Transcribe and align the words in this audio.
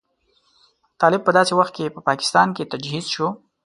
طالب 1.01 1.21
په 1.25 1.31
داسې 1.37 1.53
وخت 1.59 1.73
کې 1.77 1.93
په 1.95 1.99
پاکستان 2.09 2.47
کې 2.55 2.69
تجهیز 2.71 3.05
شو. 3.13 3.27